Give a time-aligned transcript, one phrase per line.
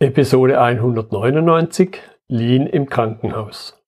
[0.00, 3.82] Episode 199 Lean im Krankenhaus.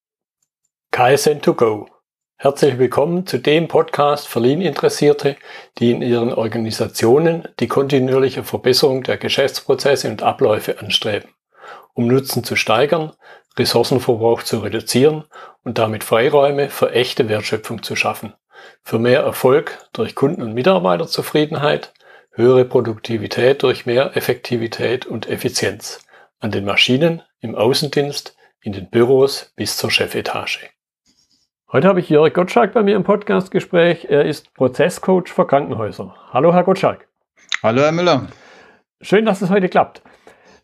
[0.93, 1.87] KSN2Go.
[2.35, 5.37] Herzlich willkommen zu dem Podcast für Lean-Interessierte,
[5.79, 11.31] die in ihren Organisationen die kontinuierliche Verbesserung der Geschäftsprozesse und Abläufe anstreben,
[11.95, 13.13] um Nutzen zu steigern,
[13.57, 15.27] Ressourcenverbrauch zu reduzieren
[15.63, 18.35] und damit Freiräume für echte Wertschöpfung zu schaffen,
[18.83, 21.93] für mehr Erfolg durch Kunden- und Mitarbeiterzufriedenheit,
[22.41, 26.01] höhere Produktivität durch mehr Effektivität und Effizienz
[26.41, 30.71] an den Maschinen, im Außendienst, in den Büros bis zur Chefetage.
[31.71, 34.07] Heute habe ich Jörg Gottschalk bei mir im Podcastgespräch.
[34.09, 36.17] Er ist Prozesscoach für Krankenhäuser.
[36.33, 37.07] Hallo, Herr Gottschalk.
[37.63, 38.29] Hallo, Herr Müller.
[39.03, 40.03] Schön, dass es heute klappt.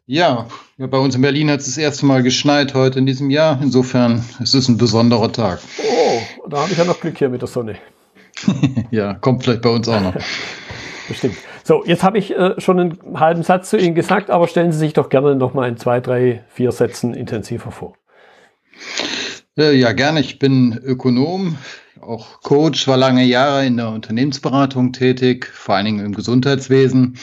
[0.06, 0.46] Ja,
[0.78, 3.58] bei uns in Berlin hat es das erste Mal geschneit heute in diesem Jahr.
[3.62, 5.58] Insofern ist es ein besonderer Tag.
[5.78, 7.76] Oh, da habe ich ja noch Glück hier mit der Sonne.
[8.90, 10.14] ja, kommt vielleicht bei uns auch noch.
[11.08, 11.36] Bestimmt.
[11.62, 14.78] So, jetzt habe ich äh, schon einen halben Satz zu Ihnen gesagt, aber stellen Sie
[14.78, 17.96] sich doch gerne noch mal in zwei, drei, vier Sätzen intensiver vor.
[19.56, 20.20] Äh, ja, gerne.
[20.20, 21.56] Ich bin Ökonom,
[22.00, 27.18] auch Coach, war lange Jahre in der Unternehmensberatung tätig, vor allen Dingen im Gesundheitswesen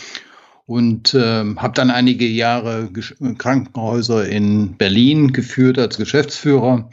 [0.65, 6.89] und äh, habe dann einige Jahre Gesch Krankenhäuser in Berlin geführt als Geschäftsführer.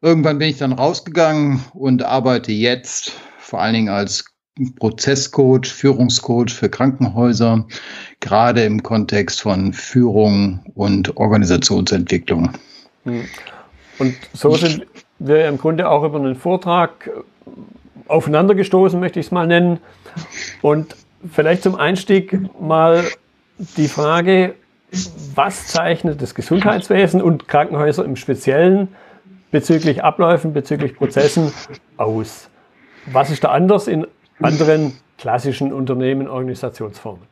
[0.00, 4.31] Irgendwann bin ich dann rausgegangen und arbeite jetzt vor allen Dingen als
[4.78, 7.64] Prozesscoach, Führungscoach für Krankenhäuser,
[8.20, 12.50] gerade im Kontext von Führung und Organisationsentwicklung.
[13.04, 13.24] Hm.
[13.98, 14.86] Und so sind
[15.18, 17.10] wir im Grunde auch über einen Vortrag
[18.08, 19.78] aufeinander gestoßen, möchte ich es mal nennen.
[20.60, 20.96] Und
[21.30, 23.04] vielleicht zum Einstieg mal
[23.76, 24.54] die Frage,
[25.34, 28.88] was zeichnet das Gesundheitswesen und Krankenhäuser im Speziellen
[29.50, 31.52] bezüglich Abläufen, bezüglich Prozessen
[31.96, 32.50] aus?
[33.06, 34.06] Was ist da anders in
[34.44, 37.26] anderen klassischen Unternehmen, Organisationsformen?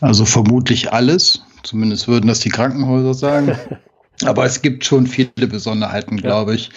[0.00, 1.42] Also vermutlich alles.
[1.62, 3.56] Zumindest würden das die Krankenhäuser sagen.
[4.24, 6.70] Aber es gibt schon viele Besonderheiten, glaube ich.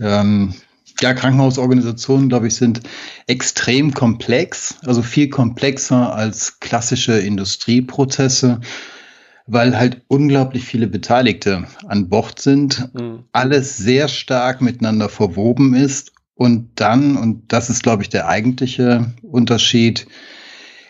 [0.00, 0.54] Ähm,
[1.00, 2.80] ja, Krankenhausorganisationen, glaube ich, sind
[3.26, 8.60] extrem komplex, also viel komplexer als klassische Industrieprozesse,
[9.46, 13.24] weil halt unglaublich viele Beteiligte an Bord sind, mhm.
[13.32, 19.12] alles sehr stark miteinander verwoben ist und dann, und das ist, glaube ich, der eigentliche
[19.20, 20.06] Unterschied,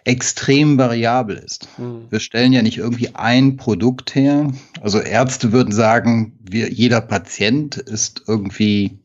[0.04, 1.66] extrem variabel ist.
[1.76, 2.06] Mhm.
[2.08, 4.52] Wir stellen ja nicht irgendwie ein Produkt her.
[4.80, 9.00] Also Ärzte würden sagen, wir, jeder Patient ist irgendwie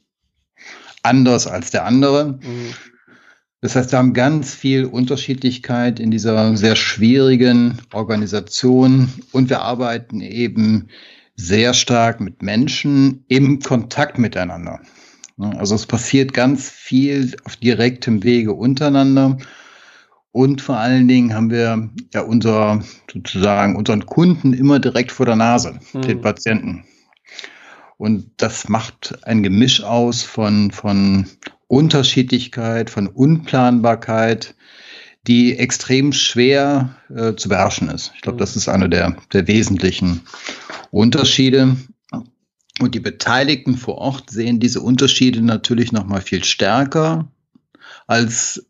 [1.02, 2.34] anders als der andere.
[2.34, 2.76] Mhm.
[3.62, 10.22] Das heißt, wir haben ganz viel Unterschiedlichkeit in dieser sehr schwierigen Organisation und wir arbeiten
[10.22, 10.90] eben
[11.36, 14.80] sehr stark mit Menschen im Kontakt miteinander.
[15.38, 15.58] Ne?
[15.58, 19.38] Also es passiert ganz viel auf direktem Wege untereinander.
[20.32, 25.38] Und vor allen Dingen haben wir ja unser, sozusagen unseren Kunden immer direkt vor der
[25.38, 26.02] Nase, mhm.
[26.02, 26.86] den Patienten.
[27.98, 31.28] Und das macht ein Gemisch aus von, von
[31.68, 34.56] Unterschiedlichkeit, von Unplanbarkeit,
[35.28, 38.12] die extrem schwer äh, zu beherrschen ist.
[38.16, 38.40] Ich glaube, mhm.
[38.40, 40.22] das ist einer der, der wesentlichen
[40.92, 41.78] Unterschiede.
[42.82, 47.28] Und die Beteiligten vor Ort sehen diese Unterschiede natürlich noch mal viel stärker
[48.08, 48.66] als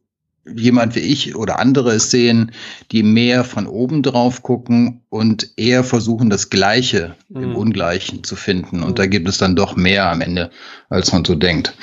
[0.45, 2.51] jemand wie ich oder andere es sehen,
[2.91, 7.43] die mehr von oben drauf gucken und eher versuchen, das Gleiche mhm.
[7.43, 8.83] im Ungleichen zu finden.
[8.83, 8.95] Und mhm.
[8.95, 10.51] da gibt es dann doch mehr am Ende,
[10.89, 11.73] als man so denkt.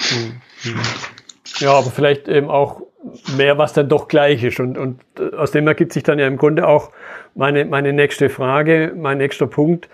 [0.65, 0.81] Mhm.
[1.59, 2.83] Ja, aber vielleicht eben auch
[3.37, 4.61] mehr, was dann doch gleich ist.
[4.61, 6.93] Und, und äh, aus dem ergibt sich dann ja im Grunde auch
[7.35, 9.89] meine, meine nächste Frage, mein nächster Punkt.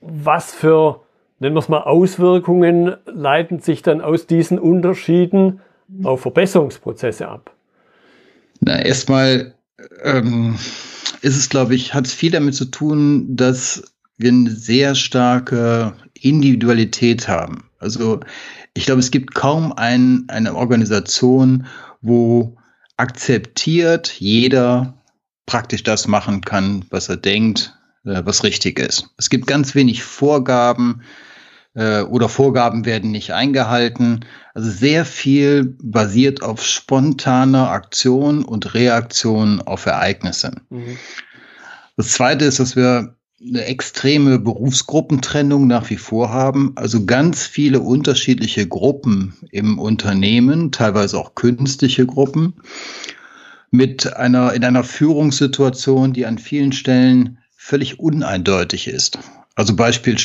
[0.00, 1.00] Was für
[1.40, 5.60] nennen wir es mal, Auswirkungen leiten sich dann aus diesen Unterschieden
[6.04, 7.54] auf Verbesserungsprozesse ab?
[8.60, 9.54] Na, erstmal
[10.02, 10.56] ähm,
[11.22, 13.82] ist es, glaube ich, hat es viel damit zu tun, dass
[14.18, 17.70] wir eine sehr starke Individualität haben.
[17.78, 18.20] Also
[18.74, 21.66] ich glaube, es gibt kaum ein, eine Organisation,
[22.02, 22.56] wo
[22.98, 25.02] akzeptiert jeder
[25.46, 27.74] praktisch das machen kann, was er denkt,
[28.04, 29.08] äh, was richtig ist.
[29.16, 31.02] Es gibt ganz wenig Vorgaben,
[31.74, 34.24] äh, oder Vorgaben werden nicht eingehalten.
[34.54, 40.52] Also sehr viel basiert auf spontaner Aktion und Reaktion auf Ereignisse.
[40.70, 40.96] Mhm.
[41.96, 46.72] Das Zweite ist, dass wir eine extreme Berufsgruppentrennung nach wie vor haben.
[46.76, 52.54] Also ganz viele unterschiedliche Gruppen im Unternehmen, teilweise auch künstliche Gruppen,
[53.70, 59.18] mit einer, in einer Führungssituation, die an vielen Stellen völlig uneindeutig ist.
[59.56, 60.16] Also Beispiel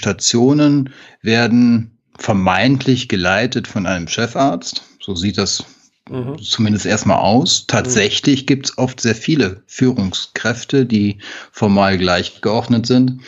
[1.21, 4.83] werden vermeintlich geleitet von einem Chefarzt.
[5.01, 5.65] So sieht das
[6.09, 6.37] mhm.
[6.41, 7.67] zumindest erstmal aus.
[7.67, 8.45] Tatsächlich mhm.
[8.45, 11.19] gibt es oft sehr viele Führungskräfte, die
[11.51, 13.21] formal gleichgeordnet sind.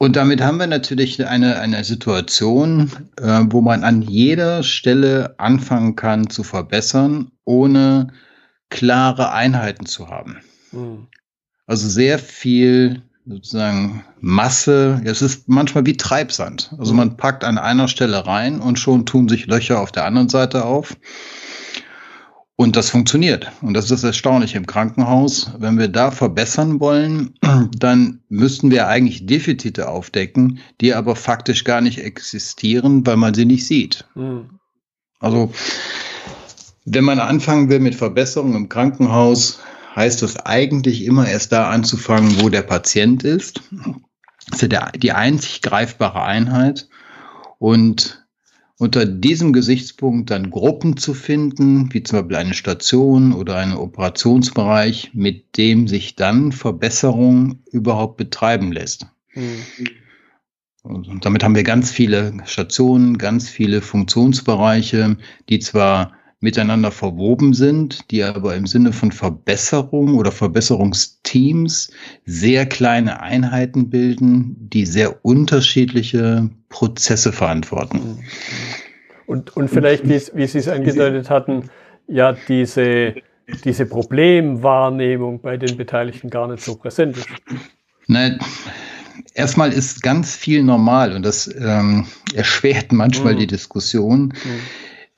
[0.00, 5.96] Und damit haben wir natürlich eine, eine Situation, äh, wo man an jeder Stelle anfangen
[5.96, 8.12] kann zu verbessern, ohne
[8.70, 10.38] klare Einheiten zu haben.
[10.70, 11.08] Mhm.
[11.66, 15.00] Also sehr viel sozusagen Masse.
[15.04, 16.74] Es ist manchmal wie Treibsand.
[16.78, 20.28] Also man packt an einer Stelle rein und schon tun sich Löcher auf der anderen
[20.28, 20.96] Seite auf.
[22.56, 23.52] Und das funktioniert.
[23.62, 25.52] Und das ist erstaunlich im Krankenhaus.
[25.58, 27.34] Wenn wir da verbessern wollen,
[27.78, 33.44] dann müssten wir eigentlich Defizite aufdecken, die aber faktisch gar nicht existieren, weil man sie
[33.44, 34.06] nicht sieht.
[34.16, 34.58] Mhm.
[35.20, 35.52] Also,
[36.84, 39.60] wenn man anfangen will mit Verbesserungen im Krankenhaus,
[39.98, 43.62] heißt das eigentlich immer erst da anzufangen, wo der Patient ist.
[44.48, 46.88] Das ist ja die einzig greifbare Einheit.
[47.58, 48.24] Und
[48.78, 55.10] unter diesem Gesichtspunkt dann Gruppen zu finden, wie zum Beispiel eine Station oder einen Operationsbereich,
[55.14, 59.06] mit dem sich dann Verbesserung überhaupt betreiben lässt.
[59.34, 59.64] Mhm.
[60.84, 65.16] Und damit haben wir ganz viele Stationen, ganz viele Funktionsbereiche,
[65.48, 71.90] die zwar miteinander verwoben sind, die aber im Sinne von Verbesserung oder Verbesserungsteams
[72.26, 78.20] sehr kleine Einheiten bilden, die sehr unterschiedliche Prozesse verantworten.
[79.26, 81.70] Und, und vielleicht, wie, wie Sie es angedeutet hatten,
[82.06, 83.16] ja, diese,
[83.64, 87.26] diese Problemwahrnehmung bei den Beteiligten gar nicht so präsent ist.
[88.06, 88.38] Nein,
[89.34, 93.38] erstmal ist ganz viel normal und das ähm, erschwert manchmal mhm.
[93.40, 94.28] die Diskussion.
[94.28, 94.60] Mhm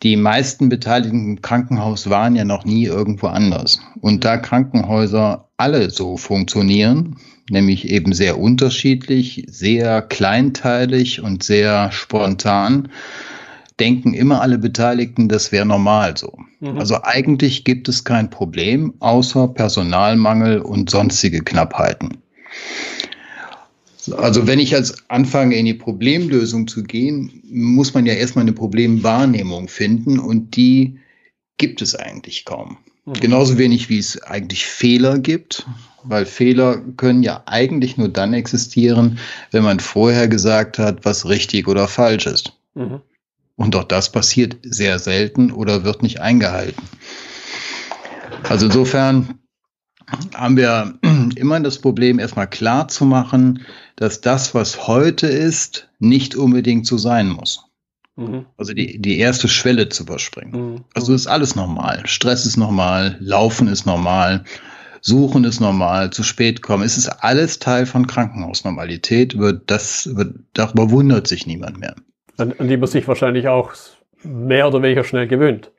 [0.03, 3.81] die meisten Beteiligten im Krankenhaus waren ja noch nie irgendwo anders.
[4.01, 7.17] Und da Krankenhäuser alle so funktionieren,
[7.51, 12.89] nämlich eben sehr unterschiedlich, sehr kleinteilig und sehr spontan,
[13.79, 16.39] denken immer alle Beteiligten, das wäre normal so.
[16.61, 16.79] Mhm.
[16.79, 22.19] Also eigentlich gibt es kein Problem außer Personalmangel und sonstige Knappheiten.
[24.17, 28.53] Also wenn ich als anfange, in die Problemlösung zu gehen, muss man ja erstmal eine
[28.53, 30.99] Problemwahrnehmung finden und die
[31.59, 32.79] gibt es eigentlich kaum.
[33.05, 33.13] Mhm.
[33.15, 35.67] Genauso wenig wie es eigentlich Fehler gibt,
[36.05, 39.19] weil Fehler können ja eigentlich nur dann existieren,
[39.51, 42.53] wenn man vorher gesagt hat, was richtig oder falsch ist.
[42.75, 43.01] Mhm.
[43.57, 46.83] Und auch das passiert sehr selten oder wird nicht eingehalten.
[48.49, 49.39] Also insofern
[50.35, 50.99] haben wir
[51.39, 53.67] immer das Problem, erstmal klar zu machen,
[53.97, 57.65] dass das, was heute ist, nicht unbedingt so sein muss.
[58.17, 58.47] Mhm.
[58.57, 60.73] Also die, die erste Schwelle zu überspringen.
[60.73, 60.85] Mhm.
[60.95, 62.03] Also ist alles normal.
[62.07, 64.45] Stress ist normal, Laufen ist normal,
[65.01, 66.85] Suchen ist normal, zu spät kommen.
[66.85, 69.39] Es ist alles Teil von Krankenhausnormalität.
[69.39, 71.95] Wird das, wird, darüber wundert sich niemand mehr.
[72.37, 73.73] An, an die man sich wahrscheinlich auch
[74.23, 75.71] mehr oder weniger schnell gewöhnt.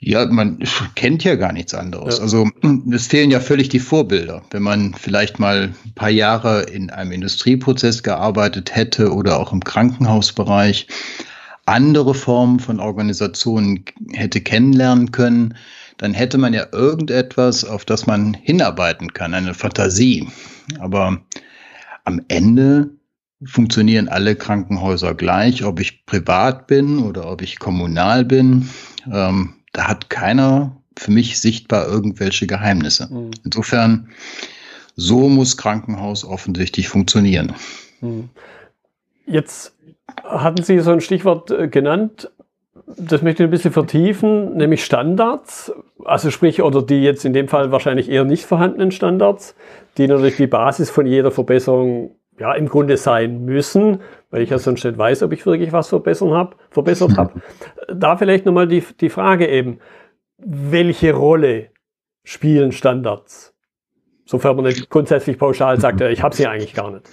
[0.00, 0.60] Ja, man
[0.94, 2.18] kennt ja gar nichts anderes.
[2.18, 2.22] Ja.
[2.22, 2.48] Also
[2.92, 4.42] es fehlen ja völlig die Vorbilder.
[4.50, 9.64] Wenn man vielleicht mal ein paar Jahre in einem Industrieprozess gearbeitet hätte oder auch im
[9.64, 10.86] Krankenhausbereich,
[11.66, 15.54] andere Formen von Organisationen hätte kennenlernen können,
[15.98, 20.28] dann hätte man ja irgendetwas, auf das man hinarbeiten kann, eine Fantasie.
[20.78, 21.20] Aber
[22.04, 22.90] am Ende
[23.44, 28.68] funktionieren alle Krankenhäuser gleich, ob ich privat bin oder ob ich kommunal bin.
[29.12, 33.08] Ähm, da hat keiner für mich sichtbar irgendwelche Geheimnisse.
[33.12, 33.30] Mhm.
[33.44, 34.10] Insofern,
[34.96, 37.54] so muss Krankenhaus offensichtlich funktionieren.
[38.00, 38.30] Mhm.
[39.26, 39.74] Jetzt
[40.24, 42.30] hatten Sie so ein Stichwort äh, genannt,
[42.96, 45.72] das möchte ich ein bisschen vertiefen, nämlich Standards.
[46.04, 49.54] Also sprich, oder die jetzt in dem Fall wahrscheinlich eher nicht vorhandenen Standards,
[49.98, 54.58] die natürlich die Basis von jeder Verbesserung ja, im Grunde sein müssen, weil ich ja
[54.58, 57.40] sonst nicht weiß, ob ich wirklich was verbessern hab, verbessert habe.
[57.90, 59.78] Da vielleicht nochmal die, die Frage eben,
[60.36, 61.70] welche Rolle
[62.22, 63.54] spielen Standards?
[64.26, 67.06] Sofern man nicht grundsätzlich pauschal sagt, ich habe sie eigentlich gar nicht.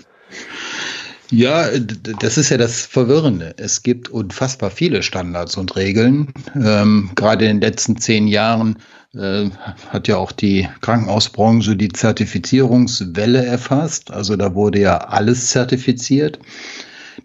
[1.31, 3.55] Ja, das ist ja das Verwirrende.
[3.57, 6.33] Es gibt unfassbar viele Standards und Regeln.
[6.55, 8.77] Ähm, gerade in den letzten zehn Jahren
[9.15, 9.49] äh,
[9.89, 14.11] hat ja auch die Krankenhausbranche die Zertifizierungswelle erfasst.
[14.11, 16.39] Also da wurde ja alles zertifiziert.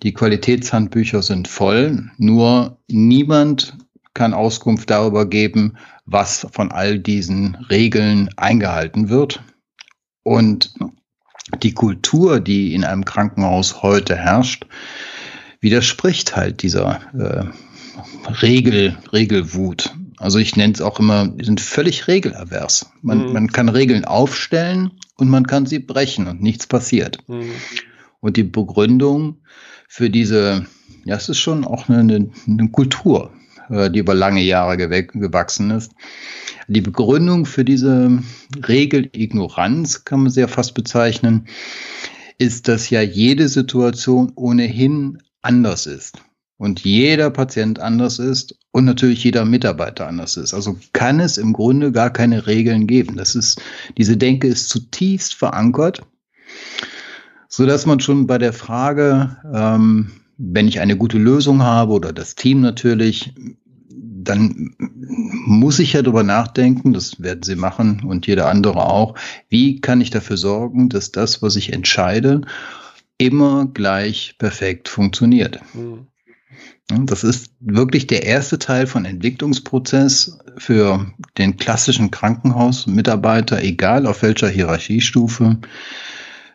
[0.02, 3.76] Die Qualitätshandbücher sind voll, nur niemand
[4.14, 9.42] kann Auskunft darüber geben, was von all diesen Regeln eingehalten wird.
[10.22, 10.74] Und
[11.62, 14.66] die Kultur, die in einem Krankenhaus heute herrscht,
[15.60, 17.44] widerspricht halt dieser äh,
[18.42, 19.94] Regel, Regelwut.
[20.20, 22.92] Also ich nenne es auch immer, die sind völlig regelavers.
[23.00, 23.32] Man, mhm.
[23.32, 27.26] man kann Regeln aufstellen und man kann sie brechen und nichts passiert.
[27.26, 27.50] Mhm.
[28.20, 29.38] Und die Begründung
[29.88, 30.66] für diese,
[31.06, 33.32] ja, es ist schon auch eine, eine Kultur.
[33.70, 35.92] äh, die über lange Jahre gewachsen ist.
[36.68, 38.22] Die Begründung für diese
[38.62, 41.46] Regelignoranz kann man sehr fast bezeichnen,
[42.36, 46.18] ist, dass ja jede Situation ohnehin anders ist
[46.60, 50.52] und jeder Patient anders ist und natürlich jeder Mitarbeiter anders ist.
[50.52, 53.16] Also kann es im Grunde gar keine Regeln geben.
[53.16, 53.62] Das ist,
[53.96, 56.02] diese Denke ist zutiefst verankert,
[57.48, 62.12] so dass man schon bei der Frage, ähm, wenn ich eine gute Lösung habe oder
[62.12, 63.32] das Team natürlich,
[63.88, 69.14] dann muss ich ja darüber nachdenken, das werden Sie machen und jeder andere auch,
[69.48, 72.42] wie kann ich dafür sorgen, dass das, was ich entscheide,
[73.16, 75.58] immer gleich perfekt funktioniert.
[75.72, 76.06] Mhm.
[77.06, 81.06] Das ist wirklich der erste Teil von Entwicklungsprozess für
[81.38, 85.58] den klassischen Krankenhausmitarbeiter, egal auf welcher Hierarchiestufe.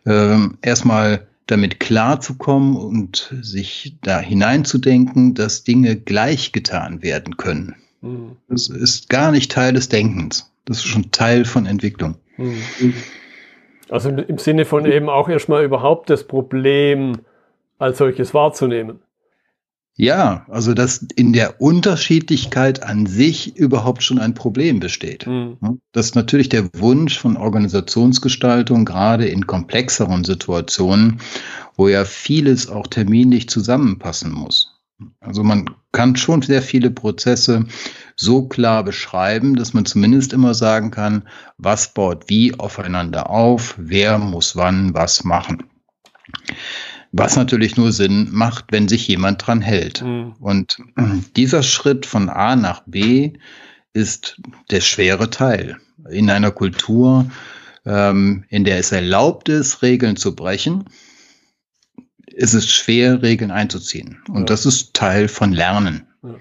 [0.05, 7.75] Ähm, erstmal damit klarzukommen und sich da hineinzudenken, dass Dinge gleich getan werden können.
[8.01, 8.37] Mhm.
[8.49, 10.51] Das ist gar nicht Teil des Denkens.
[10.65, 12.15] Das ist schon Teil von Entwicklung.
[12.37, 12.93] Mhm.
[13.89, 17.19] Also im Sinne von eben auch erstmal überhaupt das Problem
[17.77, 18.99] als solches wahrzunehmen.
[19.97, 25.25] Ja, also dass in der Unterschiedlichkeit an sich überhaupt schon ein Problem besteht.
[25.25, 25.79] Mhm.
[25.93, 31.21] Das ist natürlich der Wunsch von Organisationsgestaltung, gerade in komplexeren Situationen,
[31.77, 34.75] wo ja vieles auch terminlich zusammenpassen muss.
[35.21, 37.65] Also man kann schon sehr viele Prozesse
[38.17, 44.17] so klar beschreiben, dass man zumindest immer sagen kann, was baut wie aufeinander auf, wer
[44.17, 45.63] muss wann was machen.
[47.17, 50.01] Was natürlich nur Sinn macht, wenn sich jemand dran hält.
[50.01, 50.33] Mhm.
[50.39, 50.77] Und
[51.37, 53.33] dieser Schritt von A nach B
[53.93, 55.77] ist der schwere Teil.
[56.09, 57.31] In einer Kultur,
[57.85, 60.89] ähm, in der es erlaubt ist, Regeln zu brechen,
[62.27, 64.21] ist es schwer, Regeln einzuziehen.
[64.27, 64.45] Und ja.
[64.47, 66.07] das ist Teil von Lernen.
[66.21, 66.31] Ja.
[66.31, 66.35] Ja.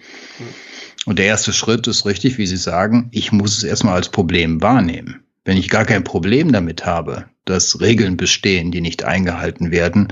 [1.06, 4.60] Und der erste Schritt ist richtig, wie Sie sagen, ich muss es erstmal als Problem
[4.60, 5.22] wahrnehmen.
[5.44, 10.08] Wenn ich gar kein Problem damit habe, dass Regeln bestehen, die nicht eingehalten werden,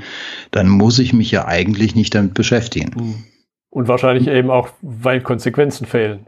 [0.51, 2.95] dann muss ich mich ja eigentlich nicht damit beschäftigen.
[2.95, 3.25] Hm.
[3.71, 6.27] Und wahrscheinlich eben auch, weil Konsequenzen fehlen.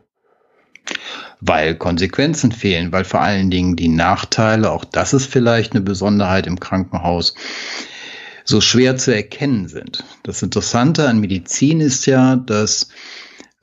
[1.41, 6.47] Weil Konsequenzen fehlen, weil vor allen Dingen die Nachteile, auch das ist vielleicht eine Besonderheit
[6.47, 7.35] im Krankenhaus,
[8.45, 10.05] so schwer zu erkennen sind.
[10.23, 12.89] Das Interessante an Medizin ist ja, dass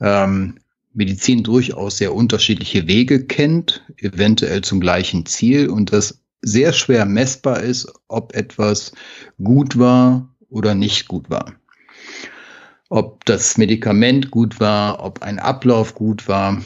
[0.00, 0.58] ähm,
[0.94, 7.60] Medizin durchaus sehr unterschiedliche Wege kennt, eventuell zum gleichen Ziel und das sehr schwer messbar
[7.60, 8.92] ist, ob etwas
[9.42, 11.54] gut war oder nicht gut war.
[12.90, 16.62] Ob das Medikament gut war, ob ein Ablauf gut war.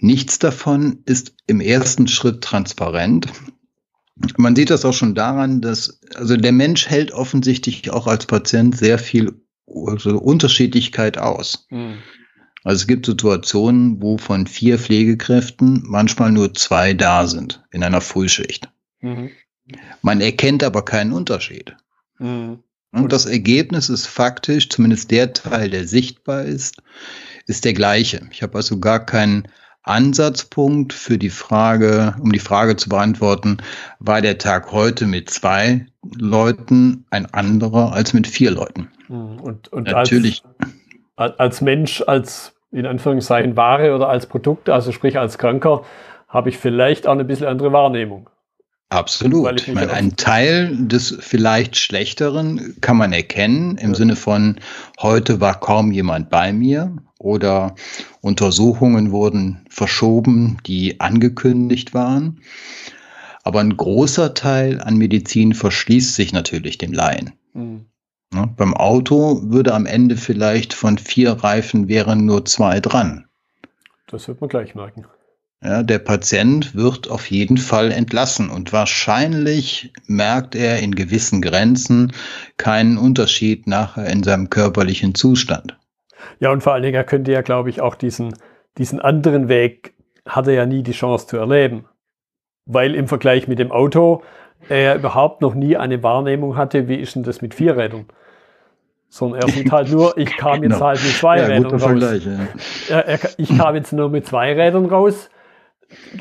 [0.00, 3.28] Nichts davon ist im ersten Schritt transparent.
[4.38, 8.76] Man sieht das auch schon daran, dass also der Mensch hält offensichtlich auch als Patient
[8.76, 11.66] sehr viel also Unterschiedlichkeit aus.
[11.70, 11.98] Mhm.
[12.64, 18.00] Also es gibt Situationen, wo von vier Pflegekräften manchmal nur zwei da sind in einer
[18.00, 18.70] Frühschicht.
[19.00, 19.30] Mhm.
[20.02, 21.76] Man erkennt aber keinen Unterschied.
[22.18, 22.62] Mhm.
[22.92, 26.82] Und das Ergebnis ist faktisch, zumindest der Teil, der sichtbar ist,
[27.46, 28.22] ist der gleiche.
[28.30, 29.48] Ich habe also gar keinen
[29.82, 33.58] Ansatzpunkt für die Frage, um die Frage zu beantworten,
[34.00, 35.86] war der Tag heute mit zwei
[36.16, 38.90] Leuten ein anderer als mit vier Leuten?
[39.08, 39.40] Mhm.
[39.40, 40.42] Und, und Natürlich.
[41.14, 45.84] Als, als Mensch, als in Anführungszeichen Ware oder als Produkt, also sprich als Kranker,
[46.28, 48.28] habe ich vielleicht auch ein bisschen andere Wahrnehmung.
[48.88, 49.60] Absolut.
[49.60, 53.94] Ich, ich meine, einen Teil des vielleicht Schlechteren kann man erkennen im ja.
[53.96, 54.60] Sinne von,
[55.00, 57.74] heute war kaum jemand bei mir oder
[58.20, 62.40] Untersuchungen wurden verschoben, die angekündigt waren.
[63.42, 67.32] Aber ein großer Teil an Medizin verschließt sich natürlich dem Laien.
[67.54, 67.86] Mhm.
[68.32, 68.52] Ne?
[68.56, 73.26] Beim Auto würde am Ende vielleicht von vier Reifen wären nur zwei dran.
[74.08, 75.06] Das wird man gleich merken.
[75.62, 82.12] Ja, der Patient wird auf jeden Fall entlassen und wahrscheinlich merkt er in gewissen Grenzen
[82.58, 85.76] keinen Unterschied nachher in seinem körperlichen Zustand.
[86.40, 88.34] Ja, und vor allen Dingen, er könnte ja, glaube ich, auch diesen,
[88.76, 89.94] diesen anderen Weg,
[90.26, 91.86] hat er ja nie die Chance zu erleben.
[92.66, 94.22] Weil im Vergleich mit dem Auto
[94.68, 98.06] er überhaupt noch nie eine Wahrnehmung hatte, wie ist denn das mit Vierrädern?
[99.08, 100.84] Sondern er sieht halt nur, ich kam jetzt genau.
[100.84, 102.24] halt mit zwei ja, Rädern raus.
[102.24, 102.96] Ja.
[102.96, 105.30] Er, er, ich kam jetzt nur mit zwei Rädern raus.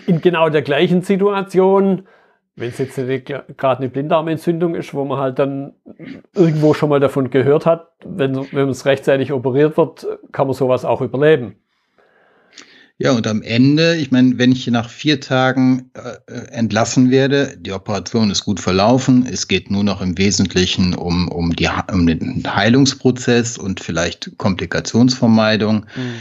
[0.08, 2.08] In genau der gleichen Situation,
[2.55, 5.74] wenn es jetzt gerade eine Blinddarmentzündung ist, wo man halt dann
[6.34, 10.86] irgendwo schon mal davon gehört hat, wenn, wenn es rechtzeitig operiert wird, kann man sowas
[10.86, 11.55] auch überleben.
[12.98, 17.74] Ja, und am Ende, ich meine, wenn ich nach vier Tagen äh, entlassen werde, die
[17.74, 22.41] Operation ist gut verlaufen, es geht nur noch im Wesentlichen um, um, die, um den
[22.48, 25.88] Heilungsprozess und vielleicht Komplikationsvermeidung.
[25.94, 26.15] Mhm.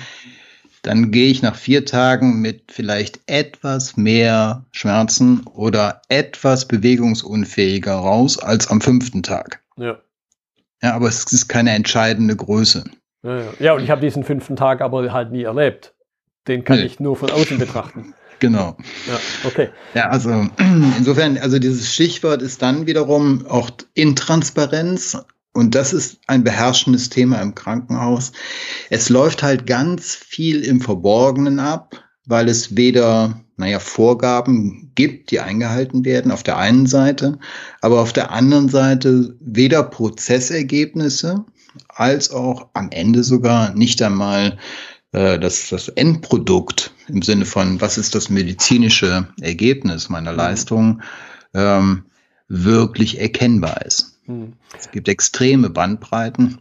[0.84, 8.38] Dann gehe ich nach vier Tagen mit vielleicht etwas mehr Schmerzen oder etwas bewegungsunfähiger raus
[8.38, 9.62] als am fünften Tag.
[9.76, 9.98] Ja.
[10.82, 12.84] Ja, aber es ist keine entscheidende Größe.
[13.22, 13.52] Ja, ja.
[13.58, 15.94] ja und ich habe diesen fünften Tag aber halt nie erlebt.
[16.46, 16.84] Den kann nee.
[16.84, 18.14] ich nur von außen betrachten.
[18.40, 18.76] Genau.
[19.06, 19.68] Ja, okay.
[19.94, 20.46] Ja, also
[20.98, 25.16] insofern, also dieses Stichwort ist dann wiederum auch Intransparenz.
[25.54, 28.32] Und das ist ein beherrschendes Thema im Krankenhaus.
[28.90, 35.38] Es läuft halt ganz viel im Verborgenen ab, weil es weder, naja, Vorgaben gibt, die
[35.38, 37.38] eingehalten werden, auf der einen Seite,
[37.80, 41.44] aber auf der anderen Seite weder Prozessergebnisse
[41.88, 44.58] als auch am Ende sogar nicht einmal
[45.12, 50.38] äh, das, das Endprodukt im Sinne von, was ist das medizinische Ergebnis meiner mhm.
[50.38, 51.02] Leistung,
[51.54, 52.04] ähm,
[52.48, 54.13] wirklich erkennbar ist.
[54.26, 54.54] Mhm.
[54.76, 56.58] Es gibt extreme Bandbreiten,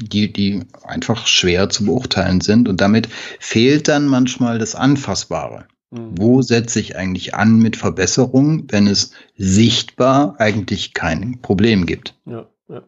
[0.00, 3.08] die, die einfach schwer zu beurteilen sind und damit
[3.38, 5.66] fehlt dann manchmal das Anfassbare.
[5.90, 6.12] Mhm.
[6.16, 12.14] Wo setze ich eigentlich an mit Verbesserungen, wenn es sichtbar eigentlich kein Problem gibt?
[12.26, 12.82] Ja, ja.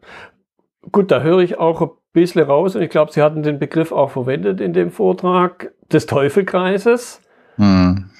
[0.90, 3.92] Gut, da höre ich auch ein bisschen raus und ich glaube, Sie hatten den Begriff
[3.92, 7.20] auch verwendet in dem Vortrag des Teufelkreises,
[7.56, 8.10] hm.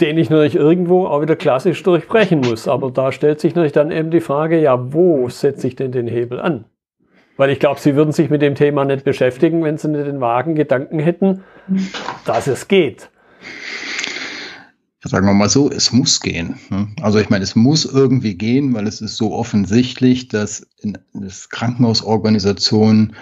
[0.00, 2.68] Den ich natürlich irgendwo auch wieder klassisch durchbrechen muss.
[2.68, 6.06] Aber da stellt sich natürlich dann eben die Frage, ja, wo setze ich denn den
[6.06, 6.64] Hebel an?
[7.36, 10.20] Weil ich glaube, Sie würden sich mit dem Thema nicht beschäftigen, wenn Sie nicht den
[10.20, 11.44] vagen Gedanken hätten,
[12.24, 13.10] dass es geht
[15.04, 16.56] sagen wir mal so, es muss gehen.
[16.70, 16.88] Ne?
[17.00, 21.48] Also ich meine, es muss irgendwie gehen, weil es ist so offensichtlich, dass in das
[21.48, 23.14] Krankenhausorganisation äh,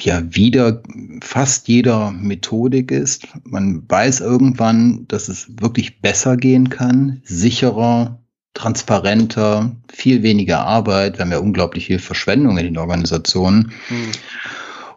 [0.00, 0.82] ja wieder
[1.22, 3.26] fast jeder Methodik ist.
[3.44, 8.22] Man weiß irgendwann, dass es wirklich besser gehen kann, sicherer,
[8.54, 11.18] transparenter, viel weniger Arbeit.
[11.18, 13.72] Wir haben ja unglaublich viel Verschwendung in den Organisationen.
[13.88, 14.10] Hm.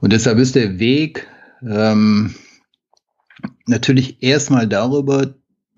[0.01, 1.27] Und deshalb ist der Weg
[1.61, 2.35] ähm,
[3.65, 5.33] natürlich erstmal darüber,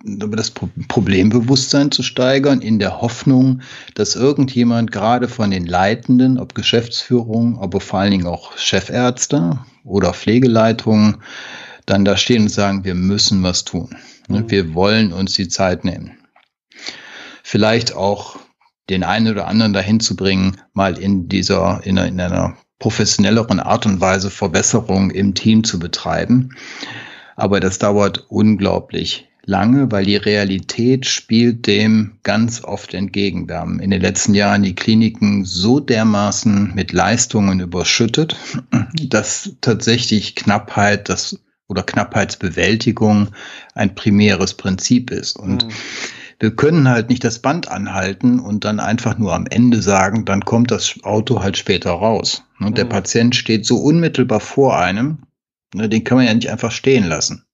[0.06, 3.62] über das Problembewusstsein zu steigern, in der Hoffnung,
[3.96, 10.14] dass irgendjemand gerade von den Leitenden, ob Geschäftsführung, aber vor allen Dingen auch Chefärzte oder
[10.14, 11.18] Pflegeleitungen,
[11.86, 13.96] dann da stehen und sagen, wir müssen was tun.
[14.28, 14.50] Mhm.
[14.50, 16.12] Wir wollen uns die Zeit nehmen.
[17.44, 18.38] Vielleicht auch
[18.90, 23.60] den einen oder anderen dahin zu bringen, mal in dieser, in einer, in einer professionelleren
[23.60, 26.56] Art und Weise Verbesserung im Team zu betreiben.
[27.36, 33.48] Aber das dauert unglaublich lange, weil die Realität spielt dem ganz oft entgegen.
[33.48, 38.36] Wir haben in den letzten Jahren die Kliniken so dermaßen mit Leistungen überschüttet,
[39.10, 43.30] dass tatsächlich Knappheit das oder Knappheitsbewältigung
[43.74, 45.38] ein primäres Prinzip ist.
[45.38, 45.72] Und mhm.
[46.40, 50.46] wir können halt nicht das Band anhalten und dann einfach nur am Ende sagen, dann
[50.46, 52.44] kommt das Auto halt später raus.
[52.60, 52.76] Und mhm.
[52.76, 55.24] der Patient steht so unmittelbar vor einem,
[55.74, 57.46] ne, den kann man ja nicht einfach stehen lassen.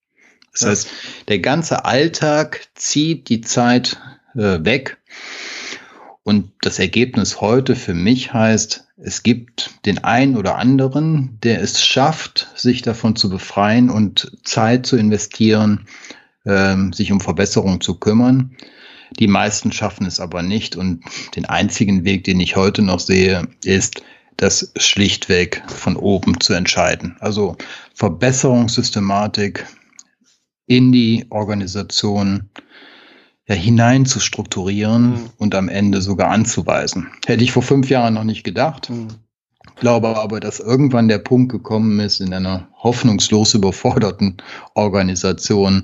[0.52, 0.70] Das ja.
[0.70, 0.88] heißt,
[1.28, 3.98] der ganze Alltag zieht die Zeit
[4.36, 4.98] äh, weg.
[6.24, 11.84] Und das Ergebnis heute für mich heißt, es gibt den einen oder anderen, der es
[11.84, 15.88] schafft, sich davon zu befreien und Zeit zu investieren,
[16.46, 18.56] ähm, sich um Verbesserung zu kümmern.
[19.20, 20.76] Die meisten schaffen es aber nicht.
[20.76, 21.04] Und
[21.36, 24.04] den einzigen Weg, den ich heute noch sehe, ist,
[24.38, 27.18] das schlichtweg von oben zu entscheiden.
[27.20, 27.58] Also
[27.96, 29.66] Verbesserungssystematik,
[30.72, 32.50] in die Organisation
[33.46, 35.30] ja, hinein zu strukturieren mhm.
[35.38, 37.08] und am Ende sogar anzuweisen.
[37.26, 38.90] Hätte ich vor fünf Jahren noch nicht gedacht.
[38.90, 39.10] Mhm.
[39.76, 44.38] Glaube aber, dass irgendwann der Punkt gekommen ist in einer hoffnungslos überforderten
[44.74, 45.84] Organisation,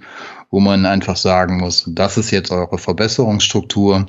[0.51, 4.05] wo man einfach sagen muss, das ist jetzt eure Verbesserungsstruktur.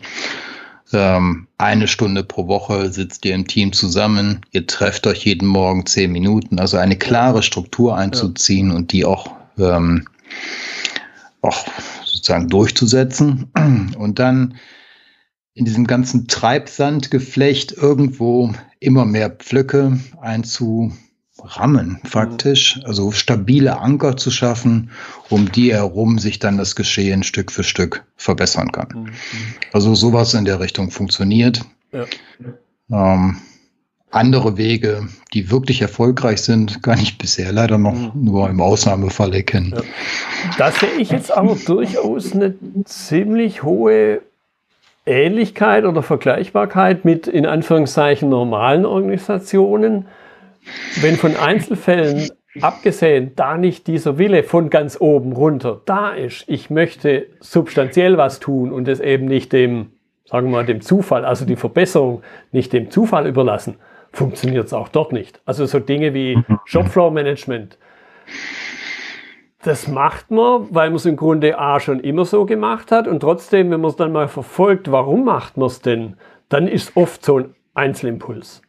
[0.93, 5.87] Ähm, eine Stunde pro Woche sitzt ihr im Team zusammen, ihr trefft euch jeden Morgen
[5.87, 8.77] zehn Minuten, also eine klare Struktur einzuziehen ja.
[8.77, 10.05] und die auch ähm,
[11.43, 11.67] auch
[12.05, 13.51] sozusagen durchzusetzen
[13.99, 14.55] und dann
[15.55, 22.81] in diesem ganzen Treibsandgeflecht irgendwo immer mehr Pflöcke einzurammen, faktisch.
[22.85, 24.91] Also stabile Anker zu schaffen,
[25.31, 28.89] um die herum sich dann das Geschehen Stück für Stück verbessern kann.
[28.95, 29.11] Mhm.
[29.73, 31.65] Also sowas in der Richtung funktioniert.
[31.93, 32.05] Ja.
[32.91, 33.39] Ähm,
[34.11, 38.13] andere Wege, die wirklich erfolgreich sind, kann ich bisher leider noch mhm.
[38.15, 39.75] nur im Ausnahmefall erkennen.
[39.77, 39.83] Ja.
[40.57, 44.23] Da sehe ich jetzt aber durchaus eine ziemlich hohe
[45.05, 50.07] Ähnlichkeit oder Vergleichbarkeit mit in Anführungszeichen normalen Organisationen.
[51.01, 56.71] Wenn von Einzelfällen abgesehen da nicht dieser Wille von ganz oben runter da ist, ich
[56.71, 59.93] möchte substanziell was tun und es eben nicht dem,
[60.25, 63.77] sagen wir mal, dem Zufall, also die Verbesserung nicht dem Zufall überlassen,
[64.13, 65.41] funktioniert es auch dort nicht.
[65.45, 66.59] Also so Dinge wie mhm.
[66.65, 67.79] Shopfloor Management
[69.63, 73.21] das macht man, weil man es im Grunde A schon immer so gemacht hat und
[73.21, 76.15] trotzdem, wenn man es dann mal verfolgt, warum macht man es denn,
[76.49, 78.63] dann ist oft so ein Einzelimpuls.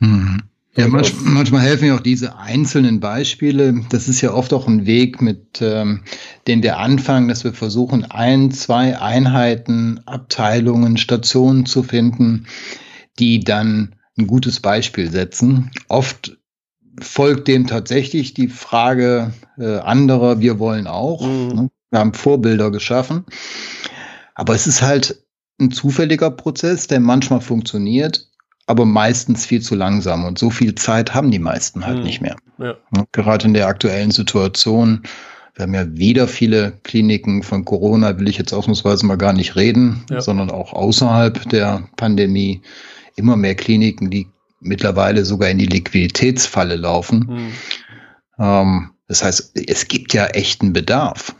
[0.00, 0.42] Mhm.
[0.76, 3.80] Ja, manchmal, manchmal helfen ja auch diese einzelnen Beispiele.
[3.90, 6.02] Das ist ja oft auch ein Weg, mit ähm,
[6.48, 12.46] dem wir anfangen, dass wir versuchen, ein, zwei Einheiten, Abteilungen, Stationen zu finden,
[13.20, 15.70] die dann ein gutes Beispiel setzen.
[15.88, 16.36] Oft
[17.00, 21.26] folgt dem tatsächlich die Frage äh, anderer, wir wollen auch.
[21.26, 21.48] Mhm.
[21.48, 21.70] Ne?
[21.90, 23.24] Wir haben Vorbilder geschaffen.
[24.34, 25.24] Aber es ist halt
[25.60, 28.28] ein zufälliger Prozess, der manchmal funktioniert,
[28.66, 30.24] aber meistens viel zu langsam.
[30.24, 32.04] Und so viel Zeit haben die meisten halt mhm.
[32.04, 32.36] nicht mehr.
[32.58, 32.76] Ja.
[32.90, 33.06] Ne?
[33.12, 35.02] Gerade in der aktuellen Situation.
[35.54, 39.54] Wir haben ja wieder viele Kliniken von Corona, will ich jetzt ausnahmsweise mal gar nicht
[39.54, 40.20] reden, ja.
[40.20, 42.62] sondern auch außerhalb der Pandemie
[43.16, 44.28] immer mehr Kliniken, die
[44.60, 47.52] mittlerweile sogar in die Liquiditätsfalle laufen.
[48.38, 48.90] Mhm.
[49.06, 51.34] Das heißt, es gibt ja echten Bedarf.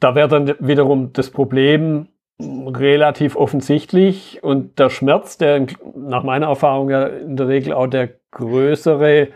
[0.00, 2.08] Da wäre dann wiederum das Problem
[2.40, 5.66] relativ offensichtlich und der Schmerz, der
[5.96, 9.28] nach meiner Erfahrung ja in der Regel auch der größere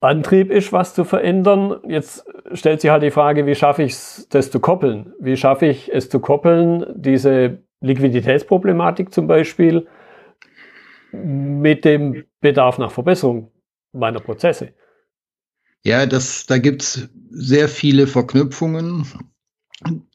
[0.00, 1.76] Antrieb ist, was zu verändern.
[1.88, 5.12] Jetzt stellt sich halt die Frage, wie schaffe ich es, das zu koppeln?
[5.20, 9.86] Wie schaffe ich es zu koppeln, diese Liquiditätsproblematik zum Beispiel,
[11.12, 13.50] mit dem Bedarf nach Verbesserung
[13.92, 14.72] meiner Prozesse.
[15.84, 19.06] Ja, das, da gibt's sehr viele Verknüpfungen,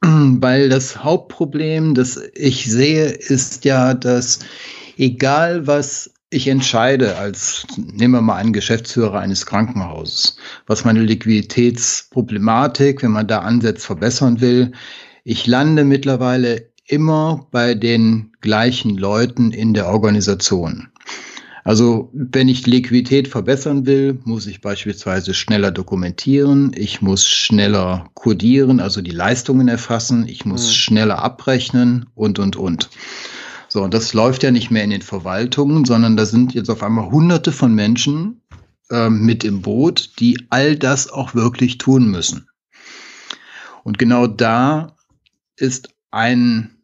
[0.02, 4.40] weil das Hauptproblem, das ich sehe, ist ja, dass
[4.98, 13.02] egal was ich entscheide als, nehmen wir mal einen Geschäftsführer eines Krankenhauses, was meine Liquiditätsproblematik,
[13.02, 14.74] wenn man da ansetzt, verbessern will,
[15.24, 20.88] ich lande mittlerweile immer bei den gleichen Leuten in der Organisation.
[21.68, 28.80] Also wenn ich Liquidität verbessern will, muss ich beispielsweise schneller dokumentieren, ich muss schneller codieren,
[28.80, 30.72] also die Leistungen erfassen, ich muss mhm.
[30.72, 32.90] schneller abrechnen und, und, und.
[33.68, 36.84] So, und das läuft ja nicht mehr in den Verwaltungen, sondern da sind jetzt auf
[36.84, 38.42] einmal hunderte von Menschen
[38.90, 42.48] äh, mit im Boot, die all das auch wirklich tun müssen.
[43.84, 44.96] Und genau da
[45.58, 46.77] ist ein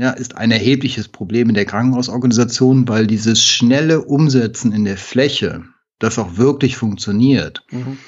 [0.00, 5.64] ja, ist ein erhebliches Problem in der Krankenhausorganisation, weil dieses schnelle Umsetzen in der Fläche,
[5.98, 7.98] das auch wirklich funktioniert, mhm.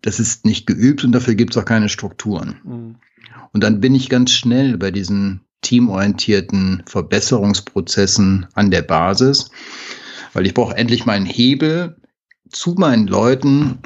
[0.00, 2.56] das ist nicht geübt und dafür gibt es auch keine Strukturen.
[2.64, 2.96] Mhm.
[3.52, 9.50] Und dann bin ich ganz schnell bei diesen teamorientierten Verbesserungsprozessen an der Basis,
[10.32, 12.00] weil ich brauche endlich meinen Hebel
[12.48, 13.80] zu meinen Leuten,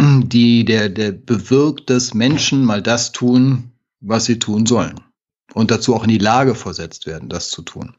[0.00, 4.98] die der, der bewirkt, dass Menschen mal das tun, was sie tun sollen
[5.54, 7.94] und dazu auch in die Lage versetzt werden, das zu tun.